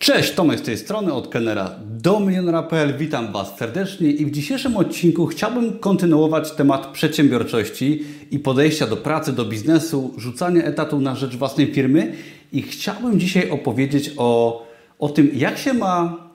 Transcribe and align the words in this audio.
Cześć, 0.00 0.32
Tomek 0.34 0.58
z 0.58 0.62
tej 0.62 0.78
strony, 0.78 1.12
od 1.12 1.28
kelnera 1.28 1.74
do 1.86 2.20
milionera.pl. 2.20 2.98
Witam 2.98 3.32
Was 3.32 3.56
serdecznie 3.58 4.10
i 4.10 4.26
w 4.26 4.30
dzisiejszym 4.30 4.76
odcinku 4.76 5.26
chciałbym 5.26 5.78
kontynuować 5.78 6.52
temat 6.52 6.86
przedsiębiorczości 6.86 8.04
i 8.30 8.38
podejścia 8.38 8.86
do 8.86 8.96
pracy, 8.96 9.32
do 9.32 9.44
biznesu, 9.44 10.14
rzucania 10.16 10.62
etatu 10.62 11.00
na 11.00 11.14
rzecz 11.14 11.36
własnej 11.36 11.74
firmy 11.74 12.12
i 12.52 12.62
chciałbym 12.62 13.20
dzisiaj 13.20 13.50
opowiedzieć 13.50 14.10
o, 14.16 14.62
o 14.98 15.08
tym, 15.08 15.30
jak 15.34 15.58
się 15.58 15.74
ma 15.74 16.29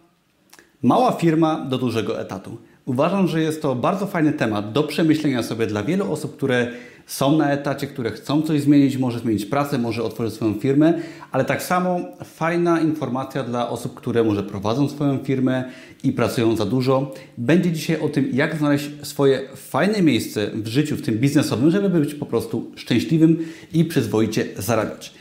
mała 0.86 1.12
firma 1.12 1.66
do 1.70 1.78
dużego 1.78 2.22
etatu. 2.22 2.58
Uważam, 2.86 3.28
że 3.28 3.42
jest 3.42 3.62
to 3.62 3.76
bardzo 3.76 4.08
fajny 4.08 4.34
temat 4.34 4.72
do 4.72 4.84
przemyślenia 4.84 5.44
sobie 5.44 5.68
dla 5.68 5.84
wielu 5.84 6.12
osób, 6.12 6.36
które 6.38 6.72
są 7.06 7.38
na 7.38 7.52
etacie, 7.52 7.88
które 7.88 8.12
chcą 8.12 8.42
coś 8.42 8.62
zmienić, 8.62 8.98
może 8.98 9.20
zmienić 9.20 9.46
pracę, 9.46 9.78
może 9.78 10.04
otworzyć 10.04 10.34
swoją 10.34 10.54
firmę, 10.54 10.94
ale 11.32 11.46
tak 11.46 11.64
samo 11.64 12.00
fajna 12.24 12.80
informacja 12.80 13.44
dla 13.44 13.70
osób, 13.70 13.94
które 13.94 14.24
może 14.24 14.44
prowadzą 14.44 14.90
swoją 14.90 15.18
firmę 15.18 15.64
i 16.04 16.12
pracują 16.12 16.56
za 16.56 16.66
dużo. 16.66 17.14
Będzie 17.38 17.72
dzisiaj 17.72 18.00
o 18.00 18.10
tym, 18.10 18.30
jak 18.34 18.56
znaleźć 18.56 18.90
swoje 19.02 19.42
fajne 19.56 20.02
miejsce 20.02 20.52
w 20.54 20.68
życiu, 20.68 20.96
w 20.96 21.02
tym 21.02 21.18
biznesowym, 21.18 21.72
żeby 21.72 21.90
być 21.90 22.16
po 22.16 22.26
prostu 22.26 22.72
szczęśliwym 22.76 23.46
i 23.74 23.86
przyzwoicie 23.86 24.46
zarabiać. 24.58 25.14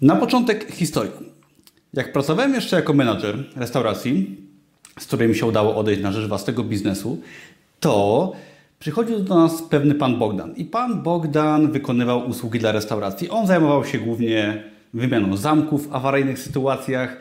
Na 0.00 0.16
początek 0.16 0.72
historia. 0.72 1.12
Jak 1.94 2.12
pracowałem 2.12 2.54
jeszcze 2.54 2.76
jako 2.76 2.94
menadżer 2.94 3.44
restauracji, 3.56 4.47
z 4.98 5.06
której 5.06 5.28
mi 5.28 5.34
się 5.34 5.46
udało 5.46 5.76
odejść 5.76 6.02
na 6.02 6.12
rzecz 6.12 6.28
własnego 6.28 6.64
biznesu, 6.64 7.18
to 7.80 8.32
Przychodził 8.80 9.20
do 9.20 9.34
nas 9.34 9.62
pewny 9.62 9.94
pan 9.94 10.18
Bogdan 10.18 10.54
i 10.56 10.64
pan 10.64 11.02
Bogdan 11.02 11.72
wykonywał 11.72 12.28
usługi 12.28 12.58
dla 12.58 12.72
restauracji. 12.72 13.30
On 13.30 13.46
zajmował 13.46 13.84
się 13.84 13.98
głównie 13.98 14.62
wymianą 14.94 15.36
zamków 15.36 15.88
w 15.88 15.94
awaryjnych 15.94 16.38
sytuacjach. 16.38 17.16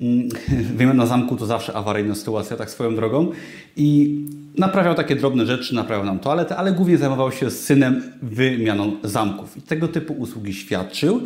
Mm, 0.00 0.28
wymiana 0.76 1.06
zamku 1.06 1.36
to 1.36 1.46
zawsze 1.46 1.72
awaryjna 1.72 2.14
sytuacja, 2.14 2.56
tak 2.56 2.70
swoją 2.70 2.94
drogą. 2.94 3.30
I 3.76 4.18
naprawiał 4.58 4.94
takie 4.94 5.16
drobne 5.16 5.46
rzeczy, 5.46 5.74
naprawiał 5.74 6.06
nam 6.06 6.18
toaletę, 6.18 6.56
ale 6.56 6.72
głównie 6.72 6.98
zajmował 6.98 7.32
się 7.32 7.50
z 7.50 7.64
synem 7.64 8.02
wymianą 8.22 8.92
zamków. 9.02 9.56
I 9.56 9.62
tego 9.62 9.88
typu 9.88 10.12
usługi 10.12 10.54
świadczył. 10.54 11.20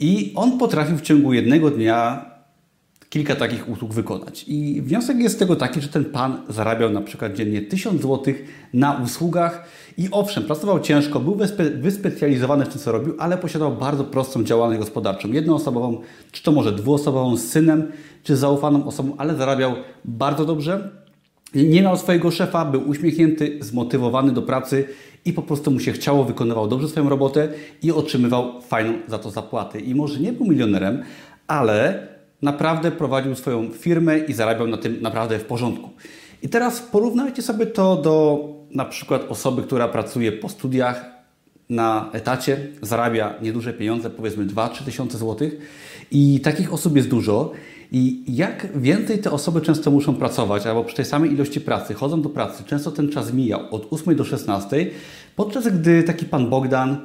I 0.00 0.32
on 0.34 0.58
potrafił 0.58 0.96
w 0.96 1.02
ciągu 1.02 1.32
jednego 1.32 1.70
dnia 1.70 2.24
kilka 3.10 3.36
takich 3.36 3.68
usług 3.68 3.92
wykonać. 3.92 4.44
I 4.48 4.82
wniosek 4.82 5.18
jest 5.18 5.34
z 5.34 5.38
tego 5.38 5.56
taki, 5.56 5.80
że 5.80 5.88
ten 5.88 6.04
pan 6.04 6.42
zarabiał 6.48 6.90
na 6.90 7.00
przykład 7.00 7.34
dziennie 7.34 7.62
1000 7.62 8.02
zł 8.02 8.34
na 8.74 9.00
usługach 9.04 9.64
i 9.98 10.08
owszem, 10.10 10.44
pracował 10.44 10.80
ciężko, 10.80 11.20
był 11.20 11.38
wyspecjalizowany 11.74 12.64
w 12.64 12.68
tym, 12.68 12.80
co 12.80 12.92
robił, 12.92 13.14
ale 13.18 13.38
posiadał 13.38 13.76
bardzo 13.76 14.04
prostą 14.04 14.44
działalność 14.44 14.80
gospodarczą. 14.80 15.32
Jednoosobową, 15.32 16.00
czy 16.32 16.42
to 16.42 16.52
może 16.52 16.72
dwuosobową 16.72 17.36
z 17.36 17.44
synem, 17.44 17.92
czy 18.22 18.36
zaufaną 18.36 18.86
osobą, 18.86 19.14
ale 19.18 19.34
zarabiał 19.34 19.74
bardzo 20.04 20.44
dobrze. 20.44 20.90
Nie 21.54 21.82
miał 21.82 21.96
swojego 21.96 22.30
szefa, 22.30 22.64
był 22.64 22.88
uśmiechnięty, 22.88 23.58
zmotywowany 23.60 24.32
do 24.32 24.42
pracy 24.42 24.84
i 25.24 25.32
po 25.32 25.42
prostu 25.42 25.70
mu 25.70 25.80
się 25.80 25.92
chciało, 25.92 26.24
wykonywał 26.24 26.68
dobrze 26.68 26.88
swoją 26.88 27.08
robotę 27.08 27.48
i 27.82 27.92
otrzymywał 27.92 28.62
fajną 28.62 28.92
za 29.08 29.18
to 29.18 29.30
zapłatę. 29.30 29.80
I 29.80 29.94
może 29.94 30.20
nie 30.20 30.32
był 30.32 30.46
milionerem, 30.46 31.02
ale 31.46 32.08
naprawdę 32.42 32.90
prowadził 32.90 33.34
swoją 33.34 33.70
firmę 33.70 34.18
i 34.18 34.32
zarabiał 34.32 34.66
na 34.66 34.76
tym 34.76 35.02
naprawdę 35.02 35.38
w 35.38 35.44
porządku. 35.44 35.90
I 36.42 36.48
teraz 36.48 36.80
porównajcie 36.80 37.42
sobie 37.42 37.66
to 37.66 37.96
do 37.96 38.44
na 38.70 38.84
przykład 38.84 39.22
osoby, 39.28 39.62
która 39.62 39.88
pracuje 39.88 40.32
po 40.32 40.48
studiach 40.48 41.04
na 41.70 42.10
etacie, 42.12 42.66
zarabia 42.82 43.34
nieduże 43.42 43.72
pieniądze, 43.72 44.10
powiedzmy 44.10 44.46
2-3 44.46 44.84
tysiące 44.84 45.18
złotych 45.18 45.58
i 46.10 46.40
takich 46.40 46.72
osób 46.72 46.96
jest 46.96 47.08
dużo. 47.08 47.52
I 47.92 48.24
jak 48.36 48.80
więcej 48.80 49.18
te 49.18 49.30
osoby 49.30 49.60
często 49.60 49.90
muszą 49.90 50.14
pracować, 50.14 50.66
albo 50.66 50.84
przy 50.84 50.96
tej 50.96 51.04
samej 51.04 51.32
ilości 51.32 51.60
pracy, 51.60 51.94
chodzą 51.94 52.22
do 52.22 52.28
pracy, 52.28 52.64
często 52.66 52.90
ten 52.90 53.08
czas 53.08 53.32
mijał 53.32 53.60
od 53.70 53.92
8 53.92 54.16
do 54.16 54.24
16, 54.24 54.86
podczas 55.36 55.68
gdy 55.68 56.02
taki 56.02 56.26
pan 56.26 56.50
Bogdan 56.50 56.96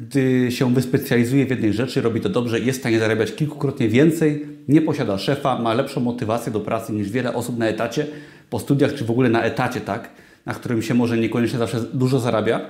gdy 0.00 0.52
się 0.52 0.74
wyspecjalizuje 0.74 1.46
w 1.46 1.50
jednej 1.50 1.72
rzeczy, 1.72 2.00
robi 2.00 2.20
to 2.20 2.28
dobrze, 2.28 2.60
jest 2.60 2.78
w 2.78 2.82
stanie 2.82 2.98
zarabiać 2.98 3.34
kilkukrotnie 3.34 3.88
więcej, 3.88 4.46
nie 4.68 4.82
posiada 4.82 5.18
szefa, 5.18 5.58
ma 5.58 5.74
lepszą 5.74 6.00
motywację 6.00 6.52
do 6.52 6.60
pracy 6.60 6.92
niż 6.92 7.10
wiele 7.10 7.34
osób 7.34 7.58
na 7.58 7.66
etacie, 7.66 8.06
po 8.50 8.58
studiach 8.58 8.94
czy 8.94 9.04
w 9.04 9.10
ogóle 9.10 9.28
na 9.28 9.42
etacie, 9.42 9.80
tak, 9.80 10.10
na 10.46 10.54
którym 10.54 10.82
się 10.82 10.94
może 10.94 11.18
niekoniecznie 11.18 11.58
zawsze 11.58 11.80
dużo 11.80 12.18
zarabia. 12.18 12.60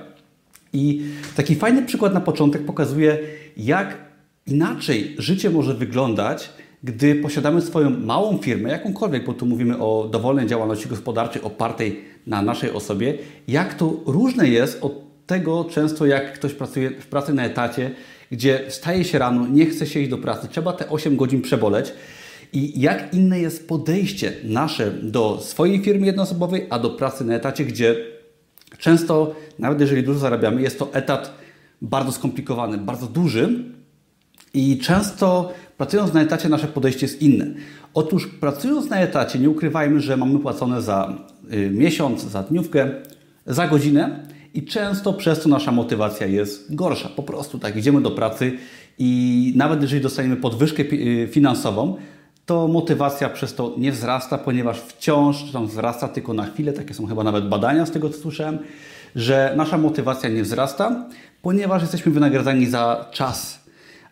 I 0.73 1.01
taki 1.35 1.55
fajny 1.55 1.81
przykład 1.81 2.13
na 2.13 2.21
początek 2.21 2.65
pokazuje, 2.65 3.19
jak 3.57 3.97
inaczej 4.47 5.15
życie 5.17 5.49
może 5.49 5.73
wyglądać, 5.73 6.49
gdy 6.83 7.15
posiadamy 7.15 7.61
swoją 7.61 7.89
małą 7.89 8.37
firmę, 8.37 8.69
jakąkolwiek, 8.69 9.25
bo 9.25 9.33
tu 9.33 9.45
mówimy 9.45 9.77
o 9.79 10.09
dowolnej 10.11 10.47
działalności 10.47 10.89
gospodarczej 10.89 11.41
opartej 11.41 11.99
na 12.27 12.41
naszej 12.41 12.71
osobie, 12.71 13.17
jak 13.47 13.73
to 13.73 13.99
różne 14.05 14.47
jest 14.47 14.83
od 14.83 15.10
tego 15.31 15.63
często, 15.63 16.05
jak 16.05 16.33
ktoś 16.33 16.53
pracuje 16.53 16.89
w 16.89 17.07
pracy 17.07 17.33
na 17.33 17.45
etacie, 17.45 17.91
gdzie 18.31 18.65
wstaje 18.69 19.03
się 19.03 19.19
rano, 19.19 19.47
nie 19.47 19.65
chce 19.65 19.87
się 19.87 19.99
iść 19.99 20.09
do 20.09 20.17
pracy, 20.17 20.47
trzeba 20.47 20.73
te 20.73 20.89
8 20.89 21.17
godzin 21.17 21.41
przeboleć. 21.41 21.93
I 22.53 22.81
jak 22.81 23.13
inne 23.13 23.39
jest 23.39 23.67
podejście 23.67 24.33
nasze 24.43 24.91
do 24.91 25.39
swojej 25.41 25.83
firmy 25.83 26.05
jednoosobowej, 26.05 26.67
a 26.69 26.79
do 26.79 26.89
pracy 26.89 27.25
na 27.25 27.33
etacie, 27.33 27.65
gdzie 27.65 27.95
często, 28.77 29.35
nawet 29.59 29.79
jeżeli 29.79 30.03
dużo 30.03 30.19
zarabiamy, 30.19 30.61
jest 30.61 30.79
to 30.79 30.93
etat 30.93 31.33
bardzo 31.81 32.11
skomplikowany, 32.11 32.77
bardzo 32.77 33.07
duży 33.07 33.63
i 34.53 34.77
często 34.77 35.53
pracując 35.77 36.13
na 36.13 36.21
etacie 36.21 36.49
nasze 36.49 36.67
podejście 36.67 37.05
jest 37.05 37.21
inne. 37.21 37.47
Otóż 37.93 38.27
pracując 38.27 38.89
na 38.89 38.99
etacie 38.99 39.39
nie 39.39 39.49
ukrywajmy, 39.49 39.99
że 39.99 40.17
mamy 40.17 40.39
płacone 40.39 40.81
za 40.81 41.13
y, 41.53 41.69
miesiąc, 41.69 42.21
za 42.21 42.43
dniówkę, 42.43 42.89
za 43.45 43.67
godzinę 43.67 44.31
i 44.53 44.63
często 44.63 45.13
przez 45.13 45.39
to 45.39 45.49
nasza 45.49 45.71
motywacja 45.71 46.27
jest 46.27 46.75
gorsza. 46.75 47.09
Po 47.09 47.23
prostu 47.23 47.59
tak, 47.59 47.75
idziemy 47.75 48.01
do 48.01 48.11
pracy 48.11 48.51
i 48.99 49.53
nawet 49.55 49.81
jeżeli 49.81 50.01
dostaniemy 50.01 50.35
podwyżkę 50.35 50.83
y, 50.83 51.29
finansową, 51.31 51.97
to 52.45 52.67
motywacja 52.67 53.29
przez 53.29 53.55
to 53.55 53.75
nie 53.77 53.91
wzrasta, 53.91 54.37
ponieważ 54.37 54.79
wciąż 54.79 55.51
tam 55.51 55.67
wzrasta 55.67 56.07
tylko 56.07 56.33
na 56.33 56.45
chwilę. 56.45 56.73
Takie 56.73 56.93
są 56.93 57.07
chyba 57.07 57.23
nawet 57.23 57.49
badania 57.49 57.85
z 57.85 57.91
tego, 57.91 58.09
co 58.09 58.17
słyszałem, 58.17 58.59
że 59.15 59.53
nasza 59.57 59.77
motywacja 59.77 60.29
nie 60.29 60.43
wzrasta, 60.43 61.05
ponieważ 61.41 61.81
jesteśmy 61.81 62.11
wynagradzani 62.11 62.65
za 62.65 63.05
czas. 63.11 63.63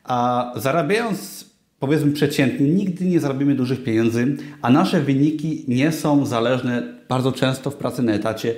A 0.03 0.51
zarabiając 0.55 1.45
powiedzmy 1.79 2.11
przeciętnie, 2.11 2.67
nigdy 2.67 3.05
nie 3.05 3.19
zarobimy 3.19 3.55
dużych 3.55 3.83
pieniędzy, 3.83 4.37
a 4.61 4.69
nasze 4.69 5.01
wyniki 5.01 5.65
nie 5.67 5.91
są 5.91 6.25
zależne 6.25 6.83
bardzo 7.09 7.31
często 7.31 7.71
w 7.71 7.75
pracy 7.75 8.01
na 8.01 8.13
etacie 8.13 8.55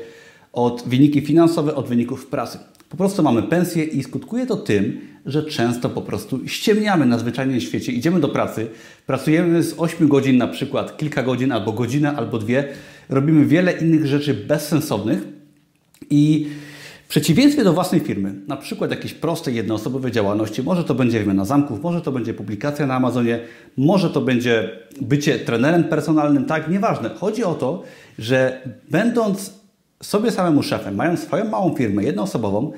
od 0.53 0.83
wyniki 0.87 1.21
finansowe, 1.21 1.75
od 1.75 1.87
wyników 1.87 2.25
pracy. 2.25 2.59
Po 2.89 2.97
prostu 2.97 3.23
mamy 3.23 3.43
pensję 3.43 3.83
i 3.83 4.03
skutkuje 4.03 4.45
to 4.45 4.57
tym, 4.57 5.01
że 5.25 5.43
często 5.43 5.89
po 5.89 6.01
prostu 6.01 6.47
ściemniamy 6.47 7.05
na 7.05 7.17
zwyczajnym 7.17 7.61
świecie. 7.61 7.91
Idziemy 7.91 8.19
do 8.19 8.29
pracy, 8.29 8.67
pracujemy 9.05 9.63
z 9.63 9.73
8 9.77 10.07
godzin 10.07 10.37
na 10.37 10.47
przykład 10.47 10.97
kilka 10.97 11.23
godzin, 11.23 11.51
albo 11.51 11.71
godzinę, 11.71 12.15
albo 12.15 12.39
dwie. 12.39 12.67
Robimy 13.09 13.45
wiele 13.45 13.71
innych 13.71 14.07
rzeczy 14.07 14.33
bezsensownych 14.33 15.27
i 16.09 16.47
w 17.05 17.07
przeciwieństwie 17.11 17.63
do 17.63 17.73
własnej 17.73 18.01
firmy, 18.01 18.33
na 18.47 18.57
przykład 18.57 18.91
jakiejś 18.91 19.13
prostej, 19.13 19.55
jednoosobowej 19.55 20.11
działalności, 20.11 20.63
może 20.63 20.83
to 20.83 20.95
będzie 20.95 21.19
wymiana 21.19 21.45
zamków, 21.45 21.83
może 21.83 22.01
to 22.01 22.11
będzie 22.11 22.33
publikacja 22.33 22.87
na 22.87 22.95
Amazonie, 22.95 23.39
może 23.77 24.09
to 24.09 24.21
będzie 24.21 24.69
bycie 25.01 25.39
trenerem 25.39 25.83
personalnym, 25.83 26.45
tak, 26.45 26.69
nieważne. 26.69 27.09
Chodzi 27.09 27.43
o 27.43 27.53
to, 27.53 27.83
że 28.19 28.61
będąc 28.89 29.60
sobie 30.01 30.31
samemu 30.31 30.63
szefem, 30.63 30.95
mając 30.95 31.19
swoją 31.19 31.45
małą 31.45 31.75
firmę 31.75 32.03
jednoosobową, 32.03 32.71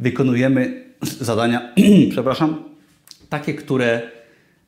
wykonujemy 0.00 0.84
zadania, 1.20 1.72
przepraszam, 2.10 2.64
takie, 3.28 3.54
które 3.54 4.02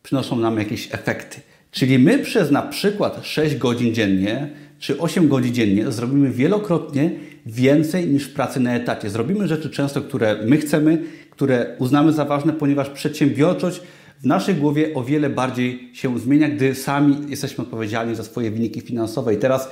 przynoszą 0.02 0.36
nam 0.36 0.58
jakieś 0.58 0.94
efekty. 0.94 1.40
Czyli 1.70 1.98
my 1.98 2.18
przez 2.18 2.50
na 2.50 2.62
przykład 2.62 3.26
6 3.26 3.56
godzin 3.56 3.94
dziennie 3.94 4.50
czy 4.78 4.98
8 4.98 5.28
godzin 5.28 5.54
dziennie 5.54 5.92
zrobimy 5.92 6.30
wielokrotnie 6.30 7.10
więcej 7.46 8.06
niż 8.06 8.24
w 8.24 8.34
pracy 8.34 8.60
na 8.60 8.74
etacie. 8.74 9.10
Zrobimy 9.10 9.48
rzeczy 9.48 9.70
często, 9.70 10.02
które 10.02 10.36
my 10.46 10.56
chcemy, 10.56 11.02
które 11.30 11.76
uznamy 11.78 12.12
za 12.12 12.24
ważne, 12.24 12.52
ponieważ 12.52 12.90
przedsiębiorczość 12.90 13.80
w 14.22 14.26
naszej 14.26 14.54
głowie 14.54 14.94
o 14.94 15.04
wiele 15.04 15.30
bardziej 15.30 15.90
się 15.92 16.18
zmienia, 16.18 16.48
gdy 16.48 16.74
sami 16.74 17.16
jesteśmy 17.28 17.64
odpowiedzialni 17.64 18.14
za 18.14 18.24
swoje 18.24 18.50
wyniki 18.50 18.80
finansowe. 18.80 19.34
I 19.34 19.36
teraz 19.36 19.68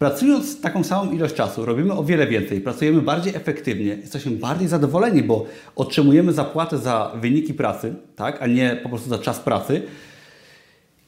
Pracując 0.00 0.60
taką 0.60 0.84
samą 0.84 1.12
ilość 1.12 1.34
czasu, 1.34 1.64
robimy 1.64 1.92
o 1.92 2.04
wiele 2.04 2.26
więcej, 2.26 2.60
pracujemy 2.60 3.02
bardziej 3.02 3.34
efektywnie, 3.36 3.86
jesteśmy 3.86 4.32
bardziej 4.32 4.68
zadowoleni, 4.68 5.22
bo 5.22 5.46
otrzymujemy 5.76 6.32
zapłatę 6.32 6.78
za 6.78 7.12
wyniki 7.20 7.54
pracy, 7.54 7.94
tak, 8.16 8.42
a 8.42 8.46
nie 8.46 8.80
po 8.82 8.88
prostu 8.88 9.08
za 9.08 9.18
czas 9.18 9.40
pracy. 9.40 9.82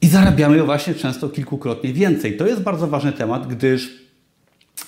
I 0.03 0.07
zarabiamy 0.07 0.63
właśnie 0.63 0.95
często 0.95 1.29
kilkukrotnie 1.29 1.93
więcej. 1.93 2.37
To 2.37 2.47
jest 2.47 2.63
bardzo 2.63 2.87
ważny 2.87 3.13
temat, 3.13 3.47
gdyż 3.47 4.03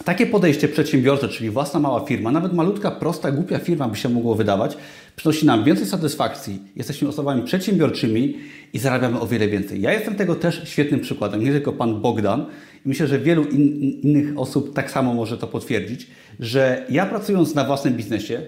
takie 0.05 0.27
podejście 0.27 0.69
przedsiębiorcze, 0.69 1.29
czyli 1.29 1.50
własna 1.50 1.81
mała 1.81 2.00
firma, 2.00 2.31
nawet 2.31 2.53
malutka, 2.53 2.91
prosta, 2.91 3.33
głupia 3.33 3.59
firma 3.59 3.89
by 3.89 3.97
się 3.97 4.09
mogło 4.09 4.35
wydawać, 4.35 4.77
przynosi 5.17 5.47
nam 5.47 5.65
więcej 5.65 5.87
satysfakcji. 5.87 6.59
Jesteśmy 6.77 7.09
osobami 7.09 7.43
przedsiębiorczymi 7.43 8.37
i 8.73 8.79
zarabiamy 8.79 9.21
o 9.21 9.27
wiele 9.27 9.49
więcej. 9.49 9.81
Ja 9.81 9.93
jestem 9.93 10.15
tego 10.15 10.35
też 10.35 10.62
świetnym 10.65 11.00
przykładem, 11.00 11.45
nie 11.45 11.53
tylko 11.53 11.73
pan 11.73 12.00
Bogdan. 12.00 12.47
Myślę, 12.85 13.07
że 13.07 13.19
wielu 13.19 13.45
in, 13.45 13.81
innych 14.03 14.39
osób 14.39 14.75
tak 14.75 14.91
samo 14.91 15.15
może 15.15 15.39
to 15.39 15.47
potwierdzić, 15.47 16.07
że 16.41 16.87
ja 16.91 17.07
pracując 17.07 17.55
na 17.55 17.65
własnym 17.65 17.95
biznesie 17.95 18.43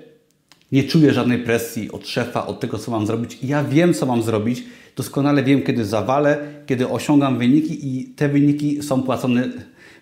nie 0.72 0.84
czuję 0.84 1.12
żadnej 1.12 1.38
presji 1.38 1.92
od 1.92 2.08
szefa, 2.08 2.46
od 2.46 2.60
tego, 2.60 2.78
co 2.78 2.90
mam 2.90 3.06
zrobić. 3.06 3.38
Ja 3.42 3.64
wiem, 3.64 3.94
co 3.94 4.06
mam 4.06 4.22
zrobić. 4.22 4.62
Doskonale 4.96 5.42
wiem, 5.42 5.62
kiedy 5.62 5.84
zawalę, 5.84 6.38
kiedy 6.66 6.88
osiągam 6.88 7.38
wyniki 7.38 7.98
i 7.98 8.04
te 8.04 8.28
wyniki 8.28 8.82
są 8.82 9.02
płacone 9.02 9.48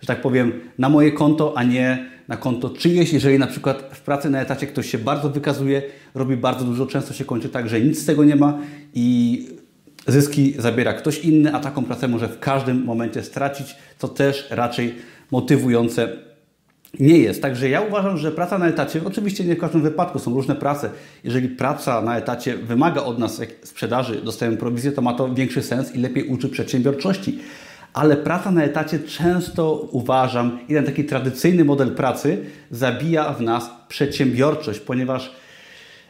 że 0.04 0.06
tak 0.06 0.20
powiem, 0.20 0.52
na 0.78 0.88
moje 0.88 1.12
konto, 1.12 1.52
a 1.56 1.62
nie 1.62 2.10
na 2.28 2.36
konto 2.36 2.70
czyjeś. 2.70 3.12
Jeżeli 3.12 3.38
na 3.38 3.46
przykład 3.46 3.90
w 3.92 4.00
pracy 4.00 4.30
na 4.30 4.40
etacie 4.40 4.66
ktoś 4.66 4.90
się 4.90 4.98
bardzo 4.98 5.30
wykazuje, 5.30 5.82
robi 6.14 6.36
bardzo 6.36 6.64
dużo, 6.64 6.86
często 6.86 7.14
się 7.14 7.24
kończy 7.24 7.48
tak, 7.48 7.68
że 7.68 7.80
nic 7.80 8.02
z 8.02 8.06
tego 8.06 8.24
nie 8.24 8.36
ma 8.36 8.58
i 8.94 9.48
zyski 10.06 10.54
zabiera 10.58 10.92
ktoś 10.92 11.18
inny, 11.18 11.54
a 11.54 11.60
taką 11.60 11.84
pracę 11.84 12.08
może 12.08 12.28
w 12.28 12.38
każdym 12.38 12.84
momencie 12.84 13.22
stracić, 13.22 13.76
co 13.98 14.08
też 14.08 14.46
raczej 14.50 14.94
motywujące 15.30 16.08
nie 17.00 17.18
jest. 17.18 17.42
Także 17.42 17.68
ja 17.68 17.80
uważam, 17.80 18.18
że 18.18 18.32
praca 18.32 18.58
na 18.58 18.68
etacie, 18.68 19.00
oczywiście 19.04 19.44
nie 19.44 19.56
w 19.56 19.58
każdym 19.58 19.82
wypadku, 19.82 20.18
są 20.18 20.34
różne 20.34 20.54
prace. 20.54 20.90
Jeżeli 21.24 21.48
praca 21.48 22.02
na 22.02 22.16
etacie 22.16 22.56
wymaga 22.56 23.02
od 23.02 23.18
nas 23.18 23.40
sprzedaży, 23.62 24.22
dostajemy 24.22 24.56
prowizję, 24.56 24.92
to 24.92 25.02
ma 25.02 25.14
to 25.14 25.34
większy 25.34 25.62
sens 25.62 25.94
i 25.94 25.98
lepiej 25.98 26.24
uczy 26.24 26.48
przedsiębiorczości 26.48 27.38
ale 27.94 28.16
praca 28.16 28.50
na 28.50 28.62
etacie 28.62 28.98
często 28.98 29.88
uważam, 29.90 30.58
ten 30.68 30.84
taki 30.84 31.04
tradycyjny 31.04 31.64
model 31.64 31.94
pracy 31.94 32.44
zabija 32.70 33.32
w 33.32 33.40
nas 33.40 33.70
przedsiębiorczość, 33.88 34.80
ponieważ 34.80 35.32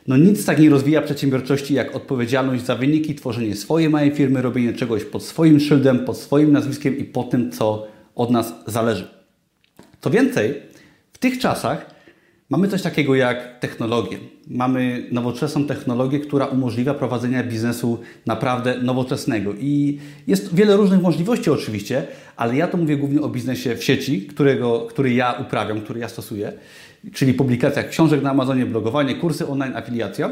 no 0.07 0.17
nic 0.17 0.45
tak 0.45 0.59
nie 0.59 0.71
rozwija 0.71 1.03
przedsiębiorczości 1.03 1.75
jak 1.75 1.97
odpowiedzialność 1.97 2.65
za 2.65 2.77
wyniki, 2.77 3.15
tworzenie 3.15 3.57
swojej 3.57 3.91
małej 3.91 4.11
firmy, 4.11 4.43
robienie 4.43 4.73
czegoś 4.73 5.05
pod 5.05 5.23
swoim 5.23 5.61
szyldem, 5.61 6.05
pod 6.05 6.19
swoim 6.19 6.53
nazwiskiem 6.53 6.99
i 6.99 7.05
po 7.05 7.23
tym, 7.23 7.53
co 7.53 7.87
od 8.15 8.31
nas 8.31 8.55
zależy. 8.67 9.09
Co 10.01 10.11
więcej, 10.11 10.63
w 11.13 11.19
tych 11.19 11.39
czasach 11.39 11.94
Mamy 12.51 12.69
coś 12.69 12.83
takiego 12.83 13.15
jak 13.15 13.59
technologię. 13.61 14.19
Mamy 14.49 15.07
nowoczesną 15.13 15.65
technologię, 15.65 16.21
która 16.21 16.47
umożliwia 16.47 16.95
prowadzenie 16.95 17.45
biznesu 17.45 17.99
naprawdę 18.27 18.79
nowoczesnego. 18.83 19.53
I 19.61 19.99
jest 20.27 20.55
wiele 20.55 20.77
różnych 20.77 21.03
możliwości 21.03 21.51
oczywiście, 21.51 22.07
ale 22.37 22.57
ja 22.57 22.69
to 22.69 22.77
mówię 22.77 22.97
głównie 22.97 23.21
o 23.21 23.29
biznesie 23.29 23.77
w 23.77 23.85
sieci, 23.85 24.23
którego, 24.23 24.81
który 24.81 25.15
ja 25.15 25.33
uprawiam, 25.33 25.81
który 25.81 26.01
ja 26.01 26.09
stosuję, 26.09 26.53
czyli 27.13 27.35
publikacja 27.35 27.85
książek 27.85 28.23
na 28.23 28.31
Amazonie, 28.31 28.67
blogowanie, 28.67 29.15
kursy 29.15 29.47
online, 29.47 29.77
afiliacja. 29.77 30.31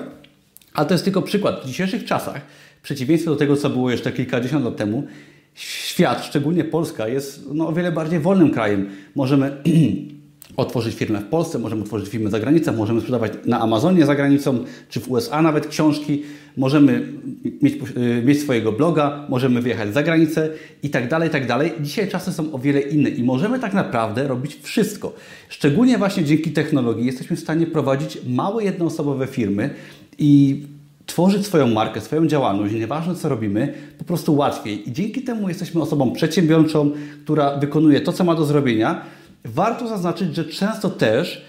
Ale 0.75 0.87
to 0.87 0.95
jest 0.95 1.05
tylko 1.05 1.23
przykład. 1.23 1.63
W 1.63 1.67
dzisiejszych 1.67 2.05
czasach, 2.05 2.41
w 2.81 2.83
przeciwieństwie 2.83 3.31
do 3.31 3.37
tego, 3.37 3.57
co 3.57 3.71
było 3.71 3.91
jeszcze 3.91 4.13
kilkadziesiąt 4.13 4.65
lat 4.65 4.77
temu, 4.77 5.07
świat, 5.55 6.25
szczególnie 6.25 6.65
Polska, 6.65 7.09
jest 7.09 7.45
no, 7.55 7.69
o 7.69 7.73
wiele 7.73 7.93
bardziej 7.93 8.21
wolnym 8.21 8.51
krajem. 8.51 8.91
Możemy 9.15 9.57
otworzyć 10.57 10.95
firmę 10.95 11.21
w 11.21 11.25
Polsce, 11.25 11.59
możemy 11.59 11.83
otworzyć 11.83 12.09
firmę 12.09 12.31
za 12.31 12.41
granicą, 12.41 12.73
możemy 12.73 13.01
sprzedawać 13.01 13.33
na 13.45 13.61
Amazonie 13.61 14.07
za 14.07 14.15
granicą, 14.15 14.65
czy 14.89 15.01
w 15.01 15.11
USA 15.11 15.43
nawet 15.43 15.67
książki, 15.67 16.23
możemy 16.57 17.09
mieć, 17.63 17.75
y, 17.75 18.23
mieć 18.25 18.41
swojego 18.41 18.73
bloga, 18.73 19.27
możemy 19.29 19.63
wyjechać 19.63 19.95
za 19.95 20.03
granicę 20.03 20.49
i 20.83 20.91
tak 20.91 21.09
dalej, 21.09 21.29
i 21.29 21.33
tak 21.33 21.47
dalej. 21.47 21.73
Dzisiaj 21.81 22.09
czasy 22.09 22.33
są 22.33 22.53
o 22.53 22.59
wiele 22.59 22.81
inne 22.81 23.11
i 23.11 23.23
możemy 23.23 23.59
tak 23.59 23.75
naprawdę 23.75 24.29
robić 24.29 24.59
wszystko. 24.63 25.13
Szczególnie 25.49 25.99
właśnie 25.99 26.25
dzięki 26.25 26.51
technologii 26.51 27.07
jesteśmy 27.07 27.37
w 27.37 27.41
stanie 27.41 27.67
prowadzić 27.67 28.19
małe 28.27 28.65
jednoosobowe 28.65 29.27
firmy 29.27 29.71
i 30.19 30.63
tworzyć 31.07 31.47
swoją 31.47 31.67
markę, 31.67 32.01
swoją 32.01 32.27
działalność, 32.27 32.75
nieważne 32.75 33.15
co 33.15 33.29
robimy, 33.29 33.75
po 33.99 34.05
prostu 34.05 34.37
łatwiej. 34.37 34.89
I 34.89 34.93
dzięki 34.93 35.23
temu 35.23 35.49
jesteśmy 35.49 35.83
osobą 35.83 36.13
przedsiębiorczą, 36.13 36.91
która 37.25 37.57
wykonuje 37.57 38.01
to, 38.01 38.13
co 38.13 38.25
ma 38.25 38.35
do 38.35 38.45
zrobienia, 38.45 39.03
Warto 39.45 39.89
zaznaczyć, 39.89 40.35
że 40.37 40.45
często 40.45 40.91
też 40.91 41.45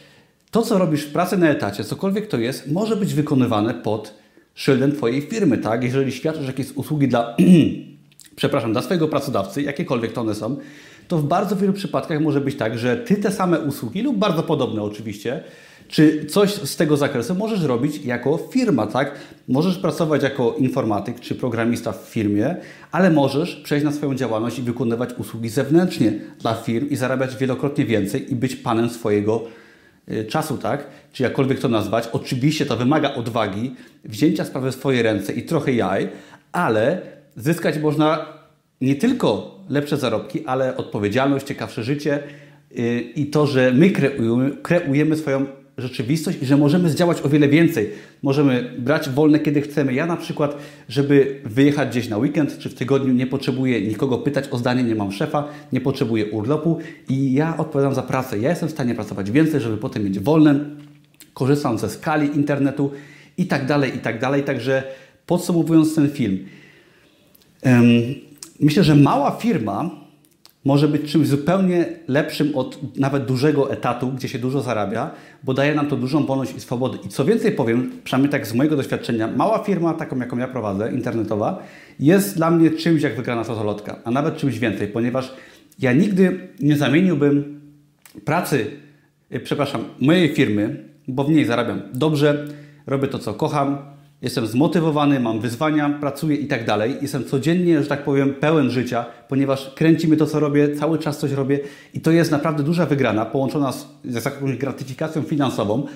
to, 0.52 0.62
co 0.62 0.78
robisz 0.78 1.02
w 1.02 1.12
pracy 1.12 1.38
na 1.38 1.50
etacie, 1.50 1.84
cokolwiek 1.84 2.28
to 2.28 2.38
jest, 2.38 2.72
może 2.72 2.96
być 2.96 3.14
wykonywane 3.14 3.74
pod 3.74 4.14
szyldem 4.56 4.92
Twojej 4.92 5.22
firmy, 5.22 5.58
tak? 5.58 5.84
Jeżeli 5.84 6.12
świadczysz 6.12 6.48
jakieś 6.48 6.72
usługi 6.72 7.08
dla, 7.08 7.36
przepraszam, 8.36 8.72
dla 8.72 8.82
swojego 8.82 9.08
pracodawcy, 9.08 9.62
jakiekolwiek 9.62 10.14
to 10.14 10.22
one 10.22 10.36
są, 10.36 10.58
to 11.08 11.18
w 11.18 11.24
bardzo 11.24 11.56
wielu 11.56 11.74
przypadkach 11.74 12.22
może 12.22 12.42
być 12.42 12.56
tak, 12.56 12.80
że 12.80 12.98
Ty 12.98 13.16
te 13.16 13.32
same 13.32 13.60
usługi 13.60 14.02
lub 14.02 14.18
bardzo 14.18 14.44
podobne 14.44 14.82
oczywiście, 14.82 15.44
czy 15.88 16.26
coś 16.26 16.54
z 16.54 16.76
tego 16.76 16.98
zakresu 16.98 17.36
możesz 17.36 17.64
robić 17.64 18.06
jako 18.06 18.38
firma, 18.52 18.88
tak? 18.88 19.16
Możesz 19.48 19.78
pracować 19.78 20.24
jako 20.24 20.56
informatyk 20.58 21.20
czy 21.20 21.36
programista 21.36 21.92
w 21.92 22.10
firmie, 22.10 22.56
ale 22.92 23.12
możesz 23.12 23.56
przejść 23.56 23.86
na 23.86 23.92
swoją 23.92 24.16
działalność 24.16 24.60
i 24.60 24.62
wykonywać 24.62 25.10
usługi 25.18 25.50
zewnętrznie 25.50 26.14
dla 26.40 26.56
firm 26.56 26.90
i 26.90 26.96
zarabiać 26.96 27.38
wielokrotnie 27.38 27.86
więcej 27.86 28.32
i 28.32 28.36
być 28.36 28.56
panem 28.56 28.90
swojego 28.90 29.44
y, 30.12 30.26
czasu, 30.26 30.58
tak? 30.58 30.88
Czy 31.14 31.24
jakkolwiek 31.24 31.60
to 31.60 31.70
nazwać. 31.70 32.10
Oczywiście 32.12 32.66
to 32.66 32.78
wymaga 32.78 33.14
odwagi, 33.14 33.76
wzięcia 34.06 34.46
sprawy 34.46 34.72
w 34.72 34.76
swoje 34.76 35.04
ręce 35.04 35.34
i 35.34 35.44
trochę 35.44 35.74
jaj, 35.74 36.10
ale 36.52 37.02
zyskać 37.36 37.80
można 37.80 38.26
nie 38.82 38.96
tylko 38.96 39.60
lepsze 39.70 39.98
zarobki, 39.98 40.46
ale 40.46 40.78
odpowiedzialność, 40.78 41.46
ciekawsze 41.46 41.84
życie 41.84 42.24
y, 42.78 43.02
i 43.16 43.26
to, 43.26 43.48
że 43.48 43.72
my 43.72 43.90
kreujemy, 43.90 44.52
kreujemy 44.62 45.16
swoją 45.16 45.46
rzeczywistość 45.78 46.38
i 46.42 46.46
że 46.46 46.58
możemy 46.58 46.90
zdziałać 46.90 47.22
o 47.22 47.30
wiele 47.30 47.48
więcej. 47.48 47.90
Możemy 48.24 48.74
brać 48.80 49.10
wolne, 49.10 49.40
kiedy 49.40 49.62
chcemy. 49.62 49.94
Ja 49.94 50.06
na 50.06 50.18
przykład, 50.18 50.58
żeby 50.90 51.42
wyjechać 51.46 51.90
gdzieś 51.90 52.10
na 52.10 52.18
weekend 52.18 52.58
czy 52.58 52.70
w 52.70 52.74
tygodniu, 52.74 53.14
nie 53.14 53.28
potrzebuję 53.28 53.82
nikogo 53.82 54.18
pytać 54.18 54.46
o 54.52 54.58
zdanie, 54.58 54.84
nie 54.84 54.96
mam 54.96 55.12
szefa, 55.12 55.48
nie 55.72 55.82
potrzebuję 55.82 56.26
urlopu 56.26 56.80
i 57.10 57.34
ja 57.34 57.58
odpowiadam 57.58 57.96
za 57.96 58.02
pracę. 58.02 58.40
Ja 58.40 58.50
jestem 58.50 58.70
w 58.70 58.72
stanie 58.72 58.96
pracować 58.96 59.32
więcej, 59.32 59.62
żeby 59.62 59.78
potem 59.78 60.04
mieć 60.04 60.20
wolne, 60.20 60.60
korzystam 61.34 61.78
ze 61.78 61.90
skali 61.90 62.28
internetu 62.36 62.92
i 63.38 63.46
tak 63.46 63.66
dalej, 63.66 63.96
i 63.96 64.00
tak 64.00 64.20
dalej. 64.20 64.44
Także 64.44 64.84
podsumowując 65.26 65.96
ten 65.96 66.10
film, 66.10 66.46
myślę, 68.60 68.84
że 68.84 68.96
mała 68.96 69.32
firma 69.32 70.03
może 70.66 70.88
być 70.88 71.12
czymś 71.12 71.28
zupełnie 71.28 71.86
lepszym 72.08 72.56
od 72.56 72.98
nawet 72.98 73.26
dużego 73.26 73.72
etatu, 73.72 74.12
gdzie 74.12 74.30
się 74.30 74.40
dużo 74.40 74.62
zarabia, 74.62 75.12
bo 75.44 75.54
daje 75.54 75.76
nam 75.76 75.88
to 75.88 75.96
dużą 75.96 76.26
wolność 76.26 76.56
i 76.56 76.60
swobodę. 76.60 76.98
I 77.06 77.10
co 77.10 77.26
więcej 77.26 77.52
powiem, 77.52 77.92
przynajmniej 78.04 78.32
tak 78.32 78.48
z 78.48 78.54
mojego 78.54 78.76
doświadczenia, 78.76 79.28
mała 79.28 79.60
firma, 79.60 79.94
taką 79.94 80.20
jaką 80.20 80.38
ja 80.38 80.48
prowadzę, 80.48 80.92
internetowa, 80.92 81.64
jest 82.00 82.36
dla 82.36 82.52
mnie 82.52 82.72
czymś 82.72 83.02
jak 83.02 83.16
wygrana 83.16 83.44
totolotka, 83.44 84.00
a 84.04 84.12
nawet 84.12 84.38
czymś 84.38 84.60
więcej, 84.60 84.88
ponieważ 84.88 85.34
ja 85.80 85.94
nigdy 85.94 86.48
nie 86.60 86.78
zamieniłbym 86.78 87.62
pracy, 88.26 88.66
e, 89.30 89.40
przepraszam, 89.40 89.84
mojej 90.00 90.30
firmy, 90.36 90.90
bo 91.08 91.24
w 91.24 91.30
niej 91.30 91.46
zarabiam 91.46 91.82
dobrze, 91.94 92.48
robię 92.88 93.08
to, 93.08 93.20
co 93.20 93.34
kocham, 93.34 93.93
jestem 94.24 94.48
zmotywowany, 94.48 95.20
mam 95.20 95.40
wyzwania, 95.40 95.90
pracuję 95.90 96.36
i 96.38 96.48
tak 96.48 96.66
dalej. 96.66 96.98
Jestem 97.02 97.26
codziennie, 97.26 97.84
że 97.84 97.90
tak 97.90 98.04
powiem, 98.04 98.34
pełen 98.34 98.70
życia, 98.70 99.06
ponieważ 99.28 99.74
kręci 99.76 100.08
mnie 100.08 100.18
to, 100.18 100.26
co 100.26 100.40
robię, 100.40 100.76
cały 100.76 101.00
czas 101.00 101.18
coś 101.18 101.32
robię 101.32 101.60
i 101.94 102.02
to 102.02 102.12
jest 102.12 102.32
naprawdę 102.32 102.64
duża 102.64 102.86
wygrana, 102.86 103.26
połączona 103.26 103.72
z, 103.72 103.88
z 104.06 104.26
jakąś 104.26 104.58
gratyfikacją 104.58 105.22
finansową, 105.22 105.88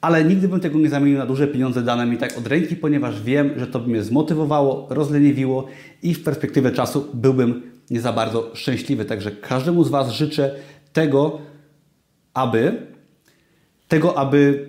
ale 0.00 0.24
nigdy 0.24 0.48
bym 0.48 0.60
tego 0.60 0.78
nie 0.78 0.88
zamienił 0.88 1.18
na 1.18 1.26
duże 1.26 1.48
pieniądze 1.48 1.82
dane 1.82 2.06
mi 2.06 2.18
tak 2.18 2.38
od 2.38 2.46
ręki, 2.46 2.76
ponieważ 2.76 3.22
wiem, 3.22 3.50
że 3.56 3.66
to 3.66 3.80
by 3.80 3.90
mnie 3.90 4.02
zmotywowało, 4.02 4.86
rozleniwiło 4.90 5.66
i 6.02 6.14
w 6.14 6.24
perspektywie 6.24 6.70
czasu 6.70 7.08
byłbym 7.14 7.62
nie 7.90 8.00
za 8.00 8.12
bardzo 8.12 8.50
szczęśliwy. 8.54 9.04
Także 9.04 9.30
każdemu 9.30 9.84
z 9.84 9.88
Was 9.88 10.10
życzę 10.10 10.54
tego, 10.92 11.38
aby 12.34 12.86
tego, 13.88 14.18
aby 14.18 14.66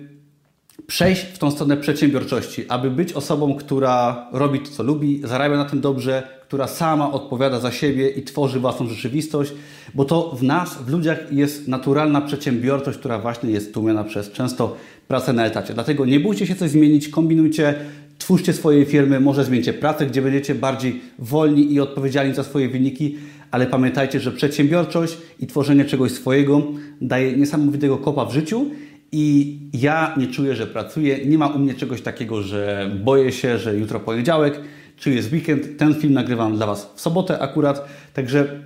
przejść 0.86 1.22
w 1.22 1.38
tą 1.38 1.50
stronę 1.50 1.76
przedsiębiorczości, 1.76 2.64
aby 2.68 2.90
być 2.90 3.12
osobą, 3.12 3.54
która 3.54 4.28
robi 4.32 4.60
to, 4.60 4.70
co 4.70 4.82
lubi, 4.82 5.20
zarabia 5.24 5.56
na 5.56 5.64
tym 5.64 5.80
dobrze, 5.80 6.38
która 6.42 6.66
sama 6.66 7.12
odpowiada 7.12 7.60
za 7.60 7.70
siebie 7.70 8.08
i 8.08 8.22
tworzy 8.22 8.60
własną 8.60 8.86
rzeczywistość, 8.86 9.52
bo 9.94 10.04
to 10.04 10.36
w 10.36 10.42
nas, 10.42 10.82
w 10.82 10.88
ludziach 10.88 11.32
jest 11.32 11.68
naturalna 11.68 12.20
przedsiębiorczość, 12.20 12.98
która 12.98 13.18
właśnie 13.18 13.50
jest 13.50 13.74
tłumiona 13.74 14.04
przez 14.04 14.32
często 14.32 14.76
pracę 15.08 15.32
na 15.32 15.46
etacie. 15.46 15.74
Dlatego 15.74 16.06
nie 16.06 16.20
bójcie 16.20 16.46
się 16.46 16.54
coś 16.54 16.70
zmienić, 16.70 17.08
kombinujcie, 17.08 17.74
twórzcie 18.18 18.52
swoje 18.52 18.86
firmy, 18.86 19.20
może 19.20 19.44
zmieńcie 19.44 19.72
pracę, 19.72 20.06
gdzie 20.06 20.22
będziecie 20.22 20.54
bardziej 20.54 21.00
wolni 21.18 21.72
i 21.72 21.80
odpowiedzialni 21.80 22.34
za 22.34 22.44
swoje 22.44 22.68
wyniki, 22.68 23.16
ale 23.50 23.66
pamiętajcie, 23.66 24.20
że 24.20 24.32
przedsiębiorczość 24.32 25.18
i 25.40 25.46
tworzenie 25.46 25.84
czegoś 25.84 26.12
swojego 26.12 26.62
daje 27.00 27.36
niesamowitego 27.36 27.96
kopa 27.96 28.24
w 28.24 28.32
życiu 28.32 28.66
i 29.12 29.58
ja 29.72 30.14
nie 30.16 30.26
czuję, 30.26 30.56
że 30.56 30.66
pracuję. 30.66 31.26
Nie 31.26 31.38
ma 31.38 31.46
u 31.46 31.58
mnie 31.58 31.74
czegoś 31.74 32.02
takiego, 32.02 32.42
że 32.42 32.90
boję 33.04 33.32
się, 33.32 33.58
że 33.58 33.76
jutro 33.76 34.00
poniedziałek, 34.00 34.60
czy 34.96 35.10
jest 35.10 35.32
weekend. 35.32 35.78
Ten 35.78 35.94
film 35.94 36.12
nagrywam 36.12 36.56
dla 36.56 36.66
Was 36.66 36.92
w 36.94 37.00
sobotę 37.00 37.38
akurat, 37.38 37.88
także 38.14 38.62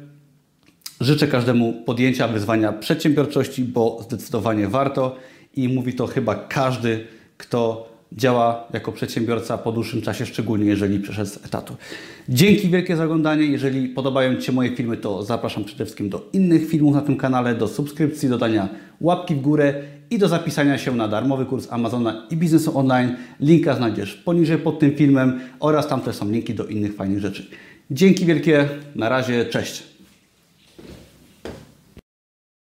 Życzę 1.03 1.29
każdemu 1.29 1.73
podjęcia 1.73 2.29
wyzwania 2.29 2.73
przedsiębiorczości, 2.73 3.65
bo 3.65 3.99
zdecydowanie 4.03 4.69
warto 4.69 5.17
i 5.57 5.69
mówi 5.69 5.95
to 5.95 6.07
chyba 6.07 6.35
każdy, 6.35 7.07
kto 7.37 7.92
działa 8.17 8.69
jako 8.73 8.93
przedsiębiorca 8.93 9.59
po 9.59 9.73
dłuższym 9.73 10.03
czasie, 10.03 10.27
szczególnie 10.27 10.65
jeżeli 10.67 11.01
przeszedł 11.01 11.31
z 11.31 11.47
etatu. 11.47 11.77
Dzięki 12.29 12.69
wielkie 12.69 12.97
za 12.97 13.05
oglądanie. 13.05 13.45
Jeżeli 13.45 13.89
podobają 13.89 14.37
Ci 14.37 14.43
się 14.47 14.53
moje 14.53 14.77
filmy, 14.77 14.97
to 14.97 15.23
zapraszam 15.23 15.65
przede 15.65 15.85
wszystkim 15.85 16.09
do 16.09 16.29
innych 16.33 16.69
filmów 16.69 16.95
na 16.95 17.01
tym 17.01 17.17
kanale, 17.17 17.55
do 17.55 17.69
subskrypcji, 17.69 18.29
dodania 18.29 18.69
łapki 19.01 19.35
w 19.35 19.41
górę 19.41 19.75
i 20.11 20.19
do 20.19 20.29
zapisania 20.29 20.79
się 20.79 20.97
na 20.97 21.09
darmowy 21.09 21.47
kurs 21.47 21.69
Amazona 21.71 22.27
i 22.31 22.37
biznesu 22.37 22.79
online. 22.79 23.17
Linka 23.41 23.77
znajdziesz 23.77 24.15
poniżej 24.15 24.59
pod 24.59 24.79
tym 24.79 24.93
filmem 24.93 25.41
oraz 25.61 25.89
tam 25.89 26.01
też 26.01 26.17
są 26.17 26.31
linki 26.31 26.55
do 26.55 26.67
innych 26.67 26.95
fajnych 26.95 27.21
rzeczy. 27.21 27.47
Dzięki 27.91 28.27
wielkie, 28.27 28.69
na 28.95 29.09
razie, 29.09 29.45
cześć. 29.45 29.92